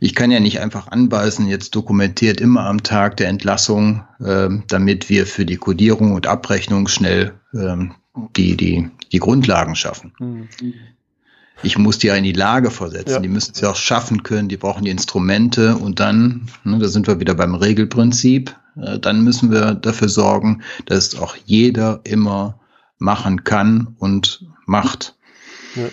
[0.00, 5.08] Ich kann ja nicht einfach anbeißen, jetzt dokumentiert immer am Tag der Entlassung, äh, damit
[5.08, 7.94] wir für die Kodierung und Abrechnung schnell ähm,
[8.36, 10.12] die, die, die Grundlagen schaffen.
[10.18, 10.48] Mhm.
[11.62, 13.14] Ich muss die ja in die Lage versetzen.
[13.14, 13.20] Ja.
[13.20, 14.48] Die müssen es ja auch schaffen können.
[14.48, 19.22] Die brauchen die Instrumente und dann, ne, da sind wir wieder beim Regelprinzip, äh, dann
[19.22, 22.60] müssen wir dafür sorgen, dass auch jeder immer
[22.98, 25.16] machen kann und macht.
[25.76, 25.84] Ja.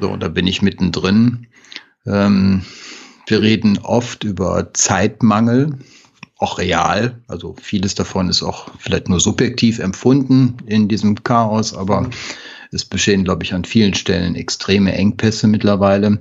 [0.00, 1.46] So, da bin ich mittendrin.
[2.06, 2.62] Ähm,
[3.26, 5.78] wir reden oft über Zeitmangel,
[6.38, 7.20] auch real.
[7.26, 12.08] Also vieles davon ist auch vielleicht nur subjektiv empfunden in diesem Chaos, aber
[12.70, 16.18] es bestehen, glaube ich, an vielen Stellen extreme Engpässe mittlerweile.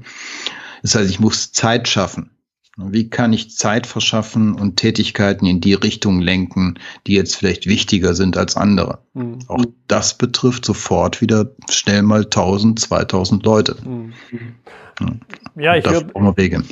[0.81, 2.31] Das heißt, ich muss Zeit schaffen.
[2.79, 8.13] Wie kann ich Zeit verschaffen und Tätigkeiten in die Richtung lenken, die jetzt vielleicht wichtiger
[8.13, 8.99] sind als andere?
[9.13, 9.39] Mhm.
[9.47, 13.75] Auch das betrifft sofort wieder schnell mal 1000, 2000 Leute.
[13.83, 14.13] Mhm.
[15.55, 16.05] Ja, ich höre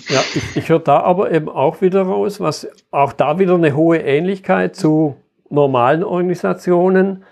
[0.09, 3.75] ja, ich, ich hör da aber eben auch wieder raus, was auch da wieder eine
[3.75, 5.15] hohe Ähnlichkeit zu
[5.49, 7.23] normalen Organisationen,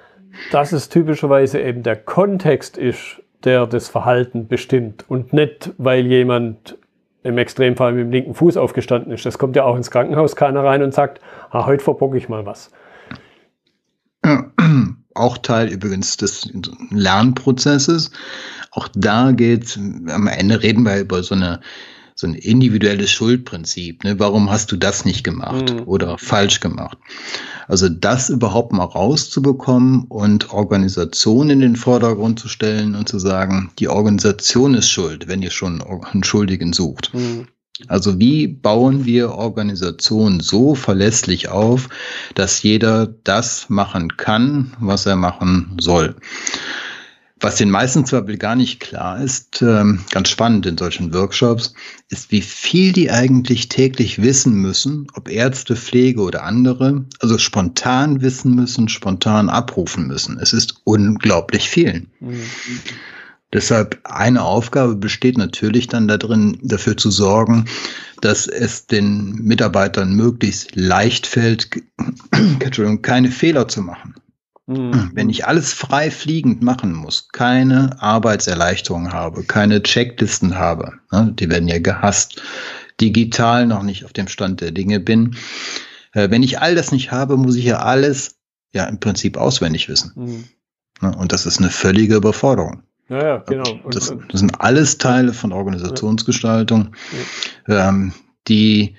[0.51, 6.77] dass es typischerweise eben der Kontext ist, der das Verhalten bestimmt und nicht, weil jemand
[7.23, 9.25] im Extremfall mit dem linken Fuß aufgestanden ist.
[9.25, 12.45] Das kommt ja auch ins Krankenhaus keiner rein und sagt, ah, heute verbocke ich mal
[12.45, 12.71] was.
[15.15, 16.51] Auch Teil übrigens des
[16.89, 18.11] Lernprozesses.
[18.71, 21.59] Auch da geht am Ende reden wir über so eine
[22.15, 24.03] so ein individuelles Schuldprinzip.
[24.03, 24.19] Ne?
[24.19, 25.83] Warum hast du das nicht gemacht mhm.
[25.85, 26.97] oder falsch gemacht?
[27.67, 33.71] Also das überhaupt mal rauszubekommen und Organisation in den Vordergrund zu stellen und zu sagen,
[33.79, 37.13] die Organisation ist schuld, wenn ihr schon einen Schuldigen sucht.
[37.13, 37.47] Mhm.
[37.87, 41.89] Also wie bauen wir Organisationen so verlässlich auf,
[42.35, 46.15] dass jeder das machen kann, was er machen soll?
[47.43, 51.73] Was den meisten zwar gar nicht klar ist, ähm, ganz spannend in solchen Workshops,
[52.07, 58.21] ist, wie viel die eigentlich täglich wissen müssen, ob Ärzte, Pflege oder andere, also spontan
[58.21, 60.39] wissen müssen, spontan abrufen müssen.
[60.39, 62.07] Es ist unglaublich viel.
[62.21, 62.43] Mhm.
[63.51, 67.65] Deshalb eine Aufgabe besteht natürlich dann darin, dafür zu sorgen,
[68.21, 71.69] dass es den Mitarbeitern möglichst leicht fällt,
[73.01, 74.15] keine Fehler zu machen.
[74.65, 75.11] Mhm.
[75.13, 81.49] Wenn ich alles frei fliegend machen muss, keine Arbeitserleichterung habe, keine Checklisten habe, ne, die
[81.49, 82.41] werden ja gehasst,
[83.01, 85.35] digital noch nicht auf dem Stand der Dinge bin.
[86.13, 88.37] Äh, wenn ich all das nicht habe, muss ich ja alles
[88.73, 90.13] ja im Prinzip auswendig wissen.
[90.15, 90.43] Mhm.
[91.01, 92.83] Ne, und das ist eine völlige Überforderung.
[93.09, 93.69] Ja, ja, genau.
[93.83, 96.95] Und, das, das, sind alles Teile von Organisationsgestaltung,
[97.67, 97.89] ja.
[97.89, 98.13] ähm,
[98.47, 98.95] die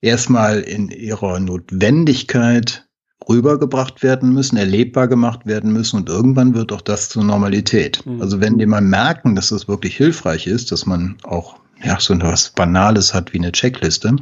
[0.00, 2.85] erstmal in ihrer Notwendigkeit
[3.28, 8.04] rübergebracht werden müssen, erlebbar gemacht werden müssen und irgendwann wird auch das zur Normalität.
[8.04, 8.20] Mhm.
[8.20, 12.14] Also wenn die mal merken, dass das wirklich hilfreich ist, dass man auch ja, so
[12.14, 14.16] etwas Banales hat wie eine Checkliste,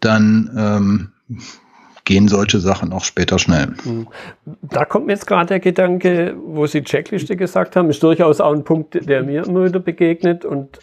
[0.00, 1.12] dann ähm,
[2.04, 3.74] gehen solche Sachen auch später schnell.
[3.84, 4.08] Mhm.
[4.62, 8.52] Da kommt mir jetzt gerade der Gedanke, wo Sie Checkliste gesagt haben, ist durchaus auch
[8.52, 10.78] ein Punkt, der mir immer wieder begegnet und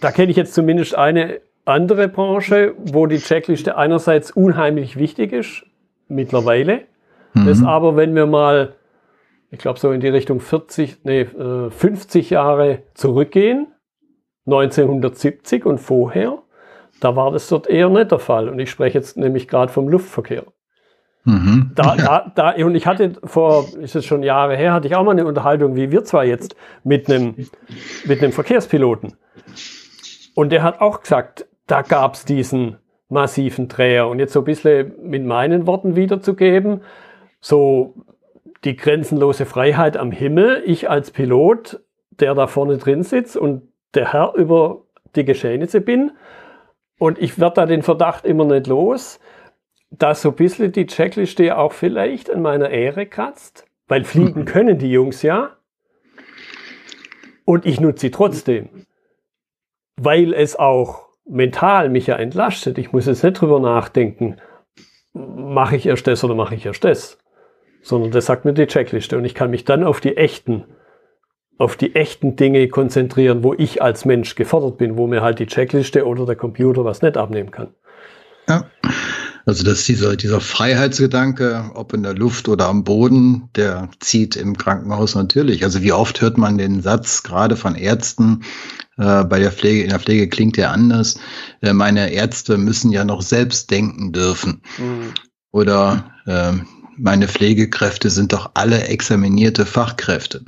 [0.00, 5.64] da kenne ich jetzt zumindest eine andere Branche, wo die Checkliste einerseits unheimlich wichtig ist,
[6.08, 6.82] mittlerweile.
[7.34, 7.46] Mhm.
[7.46, 8.74] Das aber, wenn wir mal,
[9.50, 13.68] ich glaube so in die Richtung 40, nee, 50 äh, Jahre zurückgehen,
[14.46, 16.38] 1970 und vorher,
[17.00, 18.48] da war das dort eher nicht der Fall.
[18.48, 20.44] Und ich spreche jetzt nämlich gerade vom Luftverkehr.
[21.24, 21.72] Mhm.
[21.74, 25.04] Da, da, da, und ich hatte vor, ist es schon Jahre her, hatte ich auch
[25.04, 27.34] mal eine Unterhaltung, wie wir zwar jetzt, mit einem,
[28.04, 29.14] mit einem Verkehrspiloten.
[30.34, 32.78] Und der hat auch gesagt, da gab es diesen
[33.12, 34.08] massiven Dreher.
[34.08, 36.80] Und jetzt so ein bisschen mit meinen Worten wiederzugeben,
[37.40, 37.94] so
[38.64, 44.12] die grenzenlose Freiheit am Himmel, ich als Pilot, der da vorne drin sitzt und der
[44.12, 44.82] Herr über
[45.14, 46.12] die Geschehnisse bin.
[46.98, 49.20] Und ich werde da den Verdacht immer nicht los,
[49.90, 54.78] dass so ein bisschen die Checkliste auch vielleicht an meiner Ehre kratzt, weil fliegen können
[54.78, 55.56] die Jungs ja.
[57.44, 58.86] Und ich nutze sie trotzdem,
[59.96, 62.78] weil es auch mental mich ja entlastet.
[62.78, 64.36] Ich muss jetzt nicht drüber nachdenken,
[65.14, 67.18] mache ich erst das oder mache ich erst das,
[67.82, 70.64] sondern das sagt mir die Checkliste und ich kann mich dann auf die echten,
[71.58, 75.46] auf die echten Dinge konzentrieren, wo ich als Mensch gefordert bin, wo mir halt die
[75.46, 77.74] Checkliste oder der Computer was nicht abnehmen kann.
[78.48, 78.66] Ja.
[79.44, 84.36] Also das ist dieser, dieser Freiheitsgedanke, ob in der Luft oder am Boden, der zieht
[84.36, 85.64] im Krankenhaus natürlich.
[85.64, 88.44] Also wie oft hört man den Satz, gerade von Ärzten,
[88.98, 91.18] äh, bei der Pflege, in der Pflege klingt der anders.
[91.60, 94.62] Äh, meine Ärzte müssen ja noch selbst denken dürfen.
[94.78, 95.14] Mhm.
[95.50, 96.52] Oder äh,
[96.96, 100.44] meine Pflegekräfte sind doch alle examinierte Fachkräfte.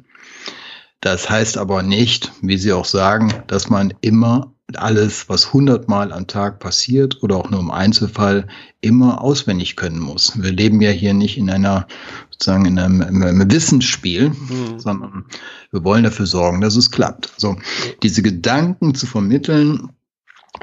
[1.00, 6.26] Das heißt aber nicht, wie Sie auch sagen, dass man immer alles, was hundertmal am
[6.26, 8.46] Tag passiert oder auch nur im Einzelfall,
[8.80, 10.40] immer auswendig können muss.
[10.42, 11.86] Wir leben ja hier nicht in einer,
[12.34, 14.78] sozusagen in einem, in einem Wissensspiel, mhm.
[14.78, 15.24] sondern
[15.70, 17.32] wir wollen dafür sorgen, dass es klappt.
[17.34, 17.56] Also
[18.02, 19.90] diese Gedanken zu vermitteln,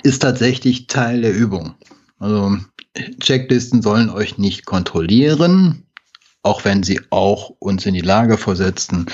[0.03, 1.75] ist tatsächlich Teil der Übung.
[2.19, 2.57] Also
[3.19, 5.83] Checklisten sollen euch nicht kontrollieren,
[6.43, 9.05] auch wenn sie auch uns in die Lage versetzen,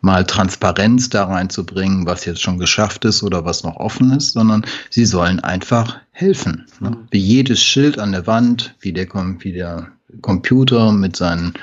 [0.00, 4.64] mal Transparenz da reinzubringen, was jetzt schon geschafft ist oder was noch offen ist, sondern
[4.90, 6.66] sie sollen einfach helfen.
[6.80, 6.90] Ne?
[6.90, 7.08] Mhm.
[7.10, 9.08] Wie jedes Schild an der Wand, wie der,
[9.40, 9.90] wie der
[10.22, 11.54] Computer mit seinen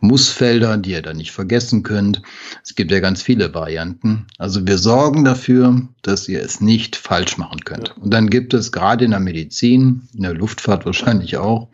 [0.00, 2.22] Mussfeldern, die ihr da nicht vergessen könnt.
[2.62, 4.26] Es gibt ja ganz viele Varianten.
[4.38, 7.96] Also wir sorgen dafür, dass ihr es nicht falsch machen könnt.
[7.98, 11.68] Und dann gibt es gerade in der Medizin, in der Luftfahrt wahrscheinlich auch,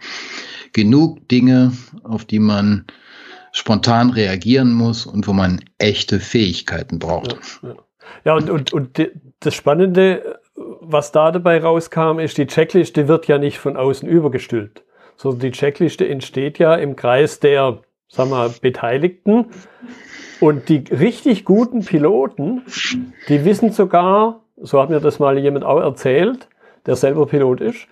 [0.73, 1.73] genug Dinge,
[2.03, 2.85] auf die man
[3.53, 7.39] spontan reagieren muss und wo man echte Fähigkeiten braucht.
[7.63, 7.75] Ja, ja.
[8.25, 13.39] ja und, und, und das Spannende, was da dabei rauskam, ist, die Checkliste wird ja
[13.39, 14.85] nicht von außen übergestülpt,
[15.17, 19.47] sondern die Checkliste entsteht ja im Kreis der, sagen wir, Beteiligten.
[20.41, 22.63] Und die richtig guten Piloten,
[23.29, 26.49] die wissen sogar, so hat mir das mal jemand auch erzählt,
[26.87, 27.87] der selber Pilot ist,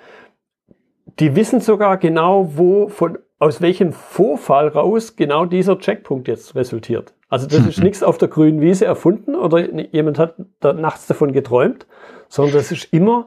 [1.19, 7.13] die wissen sogar genau, wo von aus welchem Vorfall raus genau dieser Checkpunkt jetzt resultiert.
[7.29, 11.33] Also das ist nichts auf der grünen Wiese erfunden oder jemand hat da nachts davon
[11.33, 11.87] geträumt,
[12.29, 13.27] sondern das ist immer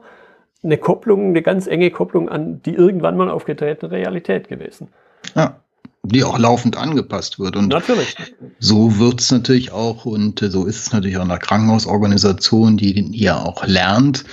[0.66, 4.88] eine Kopplung, eine ganz enge Kopplung an die irgendwann mal aufgetretene Realität gewesen.
[5.34, 5.60] Ja,
[6.02, 7.56] die auch laufend angepasst wird.
[7.56, 8.14] Und natürlich.
[8.58, 13.08] so wird es natürlich auch und so ist es natürlich auch in der Krankenhausorganisation, die
[13.16, 14.24] ja auch lernt.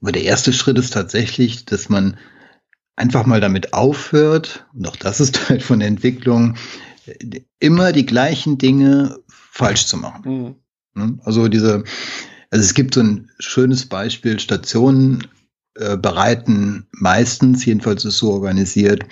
[0.00, 2.16] Aber der erste Schritt ist tatsächlich, dass man
[2.96, 6.56] einfach mal damit aufhört, und auch das ist Teil von der Entwicklung,
[7.58, 10.56] immer die gleichen Dinge falsch zu machen.
[10.94, 11.20] Mhm.
[11.24, 11.84] Also diese,
[12.50, 15.26] also es gibt so ein schönes Beispiel, Stationen
[15.74, 19.04] äh, bereiten meistens, jedenfalls ist es so organisiert,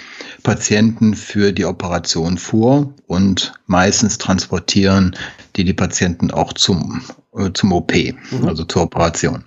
[0.42, 5.16] Patienten für die Operation vor und meistens transportieren
[5.56, 7.02] die die Patienten auch zum,
[7.34, 8.46] äh, zum OP, mhm.
[8.46, 9.44] also zur Operation.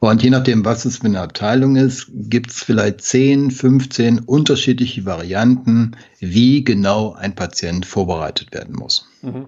[0.00, 5.06] Und je nachdem, was es für eine Abteilung ist, gibt es vielleicht 10, 15 unterschiedliche
[5.06, 9.08] Varianten, wie genau ein Patient vorbereitet werden muss.
[9.22, 9.46] Mhm.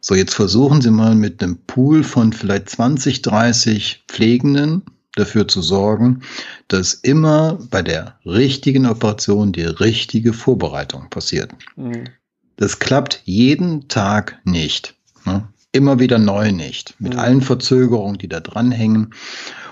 [0.00, 4.82] So, jetzt versuchen Sie mal mit einem Pool von vielleicht 20, 30 Pflegenden
[5.16, 6.22] dafür zu sorgen,
[6.68, 11.52] dass immer bei der richtigen Operation die richtige Vorbereitung passiert.
[11.76, 12.08] Mhm.
[12.56, 14.94] Das klappt jeden Tag nicht.
[15.24, 15.48] Ne?
[15.72, 16.94] Immer wieder neu nicht.
[16.98, 17.18] Mit mhm.
[17.18, 19.14] allen Verzögerungen, die da dranhängen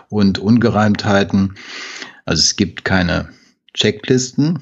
[0.09, 1.55] und Ungereimtheiten.
[2.25, 3.29] Also es gibt keine
[3.75, 4.61] Checklisten.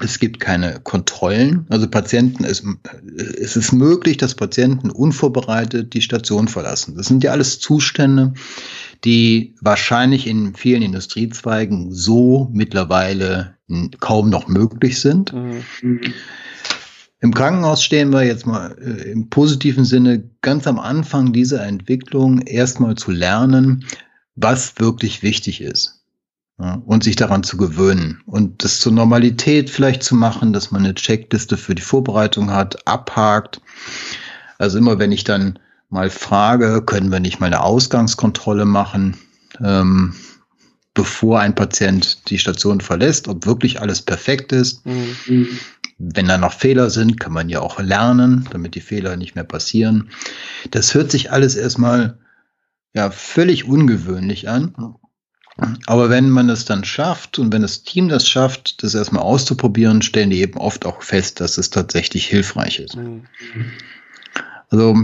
[0.00, 1.66] Es gibt keine Kontrollen.
[1.68, 2.64] Also Patienten, es,
[3.38, 6.96] es ist möglich, dass Patienten unvorbereitet die Station verlassen.
[6.96, 8.32] Das sind ja alles Zustände,
[9.04, 13.56] die wahrscheinlich in vielen Industriezweigen so mittlerweile
[14.00, 15.32] kaum noch möglich sind.
[15.32, 16.00] Mhm.
[17.20, 22.40] Im Krankenhaus stehen wir jetzt mal äh, im positiven Sinne ganz am Anfang dieser Entwicklung
[22.40, 23.86] erstmal zu lernen,
[24.34, 26.00] was wirklich wichtig ist.
[26.60, 30.84] Ja, und sich daran zu gewöhnen und das zur Normalität vielleicht zu machen, dass man
[30.84, 33.60] eine Checkliste für die Vorbereitung hat, abhakt.
[34.58, 35.58] Also immer wenn ich dann
[35.92, 39.16] mal frage, können wir nicht mal eine Ausgangskontrolle machen,
[39.62, 40.14] ähm,
[40.94, 44.84] bevor ein Patient die Station verlässt, ob wirklich alles perfekt ist.
[44.86, 45.48] Mhm.
[45.98, 49.44] Wenn da noch Fehler sind, kann man ja auch lernen, damit die Fehler nicht mehr
[49.44, 50.10] passieren.
[50.70, 52.18] Das hört sich alles erstmal
[52.94, 54.74] ja völlig ungewöhnlich an.
[55.86, 60.00] Aber wenn man es dann schafft und wenn das Team das schafft, das erstmal auszuprobieren,
[60.00, 62.96] stellen die eben oft auch fest, dass es tatsächlich hilfreich ist.
[62.96, 63.26] Mhm.
[64.70, 64.96] Also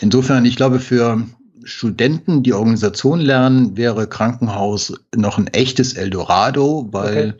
[0.00, 1.22] insofern, ich glaube, für
[1.64, 7.36] Studenten, die Organisation lernen, wäre Krankenhaus noch ein echtes Eldorado, weil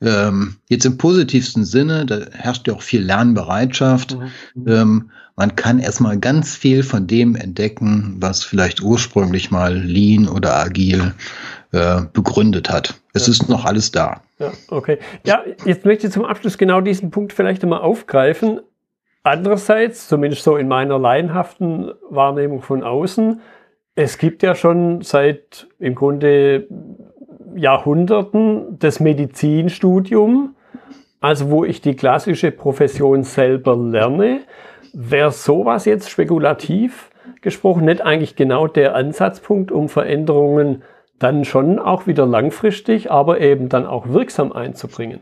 [0.00, 0.26] okay.
[0.28, 4.18] ähm, jetzt im positivsten Sinne, da herrscht ja auch viel Lernbereitschaft.
[4.54, 4.68] Mhm.
[4.68, 10.54] Ähm, man kann erstmal ganz viel von dem entdecken, was vielleicht ursprünglich mal Lean oder
[10.54, 11.12] Agil
[11.72, 12.94] äh, begründet hat.
[13.14, 13.32] Es ja.
[13.32, 14.22] ist noch alles da.
[14.38, 14.98] Ja, okay.
[15.24, 18.60] Ja, jetzt möchte ich zum Abschluss genau diesen Punkt vielleicht einmal aufgreifen.
[19.26, 23.40] Andererseits, zumindest so in meiner laienhaften Wahrnehmung von außen,
[23.94, 26.66] es gibt ja schon seit im Grunde
[27.56, 30.56] Jahrhunderten das Medizinstudium,
[31.20, 34.40] also wo ich die klassische Profession selber lerne.
[34.92, 37.10] Wäre sowas jetzt spekulativ
[37.40, 40.82] gesprochen nicht eigentlich genau der Ansatzpunkt, um Veränderungen
[41.18, 45.20] dann schon auch wieder langfristig, aber eben dann auch wirksam einzubringen?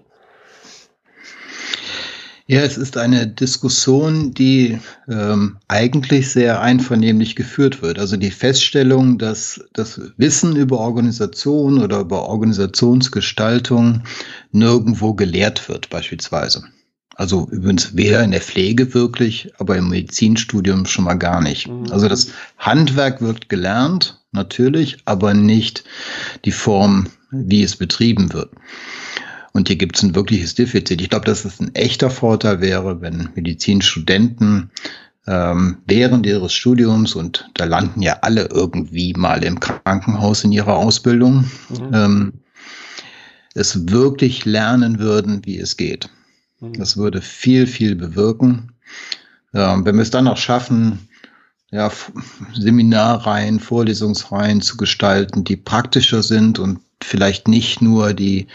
[2.52, 7.98] Ja, es ist eine Diskussion, die ähm, eigentlich sehr einvernehmlich geführt wird.
[7.98, 14.02] Also die Feststellung, dass das Wissen über Organisation oder über Organisationsgestaltung
[14.50, 16.64] nirgendwo gelehrt wird, beispielsweise.
[17.14, 21.68] Also übrigens weder in der Pflege wirklich, aber im Medizinstudium schon mal gar nicht.
[21.68, 21.86] Mhm.
[21.90, 25.84] Also das Handwerk wird gelernt, natürlich, aber nicht
[26.44, 28.50] die Form, wie es betrieben wird.
[29.52, 31.00] Und hier gibt es ein wirkliches Defizit.
[31.00, 34.70] Ich glaube, dass es ein echter Vorteil wäre, wenn Medizinstudenten
[35.26, 40.76] ähm, während ihres Studiums, und da landen ja alle irgendwie mal im Krankenhaus in ihrer
[40.76, 41.90] Ausbildung, mhm.
[41.92, 42.32] ähm,
[43.54, 46.08] es wirklich lernen würden, wie es geht.
[46.60, 46.72] Mhm.
[46.74, 48.72] Das würde viel, viel bewirken.
[49.54, 51.08] Ähm, wenn wir es dann auch schaffen,
[51.70, 51.90] ja,
[52.54, 58.46] Seminarreihen, Vorlesungsreihen zu gestalten, die praktischer sind und vielleicht nicht nur die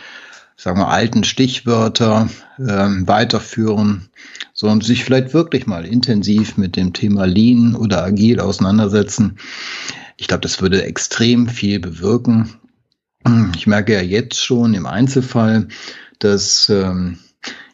[0.58, 4.10] sagen wir, alten Stichwörter ähm, weiterführen,
[4.54, 9.38] sondern sich vielleicht wirklich mal intensiv mit dem Thema Lean oder Agil auseinandersetzen.
[10.18, 12.56] Ich glaube, das würde extrem viel bewirken.
[13.56, 15.68] Ich merke ja jetzt schon im Einzelfall,
[16.18, 17.20] dass ähm,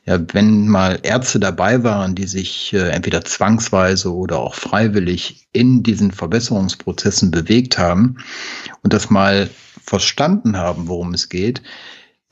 [0.05, 5.83] ja, wenn mal Ärzte dabei waren, die sich äh, entweder zwangsweise oder auch freiwillig in
[5.83, 8.17] diesen Verbesserungsprozessen bewegt haben
[8.81, 9.49] und das mal
[9.81, 11.61] verstanden haben, worum es geht,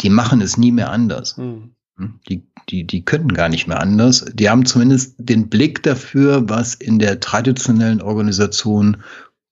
[0.02, 1.38] die machen es nie mehr anders.
[1.38, 1.72] Mhm.
[2.28, 4.26] Die, die, die können gar nicht mehr anders.
[4.34, 8.98] Die haben zumindest den Blick dafür, was in der traditionellen Organisation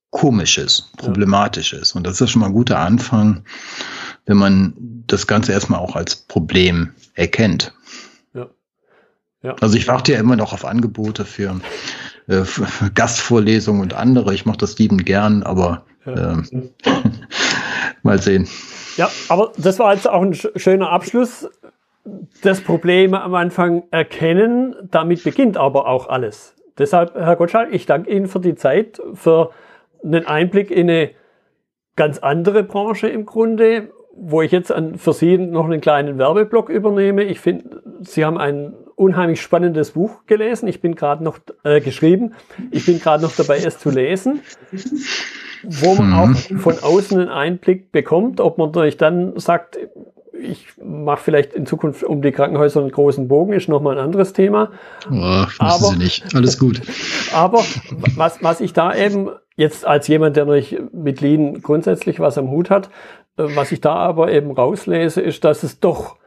[0.10, 1.96] komisch ist, problematisch ist.
[1.96, 3.44] Und das ist schon mal ein guter Anfang,
[4.26, 4.74] wenn man
[5.08, 7.74] das Ganze erstmal auch als Problem erkennt.
[8.34, 8.48] Ja.
[9.44, 9.56] Ja.
[9.62, 11.60] Also ich warte ja immer noch auf Angebote für,
[12.28, 14.34] äh, für Gastvorlesungen und andere.
[14.34, 16.38] Ich mache das liebend gern, aber äh,
[18.04, 18.48] mal sehen.
[18.98, 21.50] Ja, aber das war jetzt auch ein schöner Abschluss.
[22.42, 26.56] das Problem am Anfang erkennen, damit beginnt aber auch alles.
[26.78, 29.52] Deshalb, Herr Gottschalk, ich danke Ihnen für die Zeit, für
[30.04, 31.12] einen Einblick in eine
[31.96, 36.70] ganz andere Branche im Grunde, wo ich jetzt an, für Sie noch einen kleinen Werbeblock
[36.70, 37.24] übernehme.
[37.24, 40.68] Ich finde, Sie haben ein unheimlich spannendes Buch gelesen.
[40.68, 42.34] Ich bin gerade noch äh, geschrieben.
[42.72, 44.42] Ich bin gerade noch dabei, es zu lesen,
[45.64, 46.60] wo man auch mhm.
[46.60, 49.78] von außen einen Einblick bekommt, ob man natürlich dann sagt,
[50.42, 54.34] ich mache vielleicht in Zukunft um die Krankenhäuser einen großen Bogen, ist nochmal ein anderes
[54.34, 54.72] Thema.
[55.12, 56.36] Oh, aber, Sie nicht.
[56.36, 56.82] Alles gut.
[57.34, 57.64] aber
[58.16, 62.50] was, was ich da eben jetzt als jemand, der natürlich mit Lean grundsätzlich was am
[62.50, 62.90] Hut hat,
[63.38, 66.18] äh, was ich da aber eben rauslese, ist, dass es doch,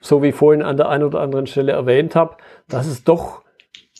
[0.00, 2.36] so wie vorhin an der einen oder anderen Stelle erwähnt habe,
[2.68, 3.42] dass es doch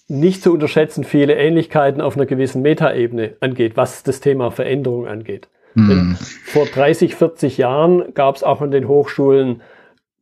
[0.08, 5.48] nicht zu unterschätzen viele Ähnlichkeiten auf einer gewissen Metaebene angeht, was das Thema Veränderung angeht.
[5.74, 6.16] Mhm.
[6.44, 9.62] Vor 30, 40 Jahren gab es auch an den Hochschulen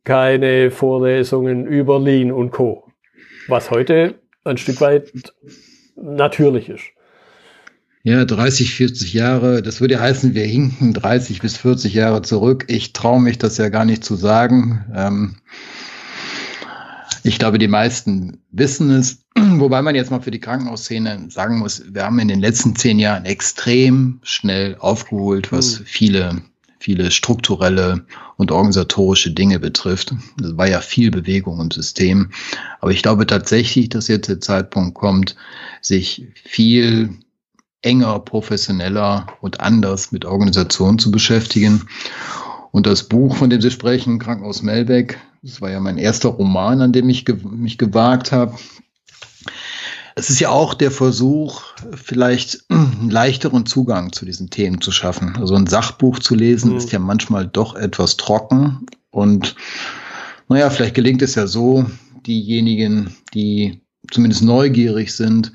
[0.03, 2.87] keine Vorlesungen über Lean und Co.
[3.47, 5.11] Was heute ein Stück weit
[5.95, 6.83] natürlich ist.
[8.03, 12.65] Ja, 30, 40 Jahre, das würde heißen, wir hinken 30 bis 40 Jahre zurück.
[12.67, 14.85] Ich traue mich das ja gar nicht zu sagen.
[14.95, 15.35] Ähm,
[17.25, 19.25] ich glaube, die meisten wissen es.
[19.35, 22.99] Wobei man jetzt mal für die Krankenhausszene sagen muss, wir haben in den letzten zehn
[22.99, 25.85] Jahren extrem schnell aufgeholt, was mhm.
[25.85, 26.41] viele,
[26.79, 28.05] viele strukturelle
[28.37, 30.13] und organisatorische Dinge betrifft.
[30.39, 32.29] Es war ja viel Bewegung im System.
[32.79, 35.35] Aber ich glaube tatsächlich, dass jetzt der Zeitpunkt kommt,
[35.81, 37.09] sich viel
[37.81, 41.87] enger, professioneller und anders mit Organisationen zu beschäftigen.
[42.71, 46.81] Und das Buch, von dem Sie sprechen, Krankenhaus Melbeck, das war ja mein erster Roman,
[46.81, 48.55] an dem ich ge mich gewagt habe.
[50.15, 51.61] Es ist ja auch der Versuch,
[51.93, 55.35] vielleicht einen leichteren Zugang zu diesen Themen zu schaffen.
[55.35, 56.77] Also ein Sachbuch zu lesen mhm.
[56.77, 58.87] ist ja manchmal doch etwas trocken.
[59.11, 59.55] Und
[60.49, 61.85] naja, vielleicht gelingt es ja so,
[62.25, 65.51] diejenigen, die zumindest neugierig sind,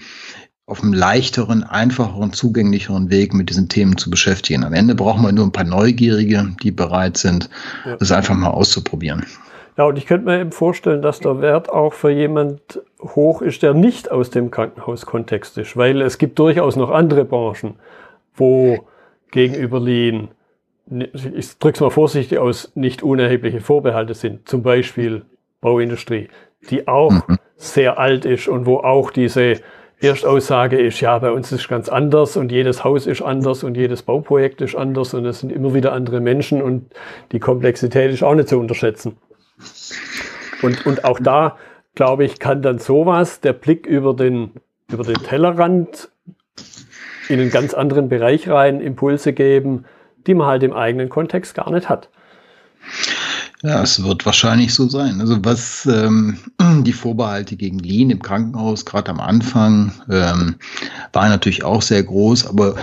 [0.66, 4.62] auf einem leichteren, einfacheren, zugänglicheren Weg mit diesen Themen zu beschäftigen.
[4.62, 7.50] Am Ende brauchen wir nur ein paar Neugierige, die bereit sind,
[7.84, 7.96] ja.
[7.96, 9.26] das einfach mal auszuprobieren.
[9.80, 13.62] Ja, und ich könnte mir eben vorstellen, dass der Wert auch für jemand hoch ist,
[13.62, 17.76] der nicht aus dem Krankenhauskontext ist, weil es gibt durchaus noch andere Branchen,
[18.34, 18.80] wo
[19.30, 20.28] gegenüber Lean,
[20.86, 25.22] ich drücke es mal vorsichtig aus, nicht unerhebliche Vorbehalte sind, zum Beispiel
[25.62, 26.28] Bauindustrie,
[26.68, 27.38] die auch mhm.
[27.56, 29.62] sehr alt ist und wo auch diese
[29.98, 33.78] Erstaussage ist, ja, bei uns ist es ganz anders und jedes Haus ist anders und
[33.78, 36.92] jedes Bauprojekt ist anders und es sind immer wieder andere Menschen und
[37.32, 39.16] die Komplexität ist auch nicht zu unterschätzen.
[40.62, 41.56] Und, und auch da,
[41.94, 44.52] glaube ich, kann dann sowas, der Blick über den,
[44.90, 46.10] über den Tellerrand
[47.28, 49.84] in einen ganz anderen Bereich rein, Impulse geben,
[50.26, 52.08] die man halt im eigenen Kontext gar nicht hat.
[53.62, 55.20] Ja, es wird wahrscheinlich so sein.
[55.20, 56.38] Also was ähm,
[56.82, 60.56] die Vorbehalte gegen Lean im Krankenhaus gerade am Anfang ähm,
[61.12, 62.76] waren natürlich auch sehr groß, aber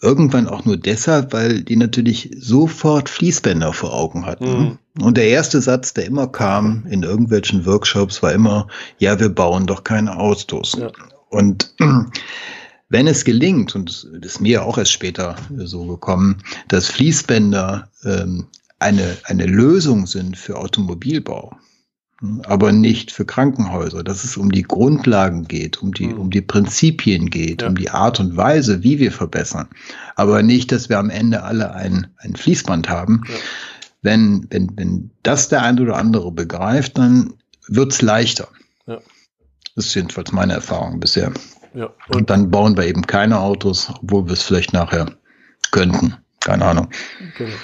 [0.00, 4.58] irgendwann auch nur deshalb, weil die natürlich sofort Fließbänder vor Augen hatten.
[4.58, 4.78] Mhm.
[5.00, 8.66] Und der erste Satz, der immer kam in irgendwelchen Workshops, war immer,
[8.98, 10.76] ja, wir bauen doch keine Autos.
[10.78, 10.90] Ja.
[11.30, 11.74] Und
[12.88, 18.46] wenn es gelingt, und das ist mir auch erst später so gekommen, dass Fließbänder ähm,
[18.78, 21.56] eine, eine Lösung sind für Automobilbau,
[22.46, 26.18] aber nicht für Krankenhäuser, dass es um die Grundlagen geht, um die, mhm.
[26.18, 27.68] um die Prinzipien geht, ja.
[27.68, 29.68] um die Art und Weise, wie wir verbessern,
[30.16, 33.22] aber nicht, dass wir am Ende alle ein, ein Fließband haben.
[33.28, 33.34] Ja.
[34.02, 37.34] Wenn, wenn, wenn das der eine oder andere begreift, dann
[37.68, 38.48] wird's leichter.
[38.86, 38.98] Ja.
[39.74, 41.32] Das ist jedenfalls meine Erfahrung bisher.
[41.74, 41.86] Ja.
[42.08, 45.06] Und, und dann bauen wir eben keine Autos, obwohl wir es vielleicht nachher
[45.70, 46.16] könnten.
[46.40, 46.88] Keine Ahnung.
[47.36, 47.54] Genau.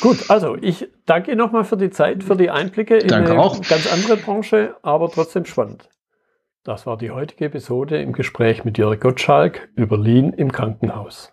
[0.00, 3.40] Gut, also ich danke Ihnen nochmal für die Zeit, für die Einblicke in danke eine
[3.40, 3.60] auch.
[3.62, 5.88] ganz andere Branche, aber trotzdem spannend.
[6.64, 11.32] Das war die heutige Episode im Gespräch mit Jörg Gottschalk über Lean im Krankenhaus.